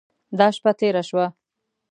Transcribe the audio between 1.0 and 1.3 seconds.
شوه.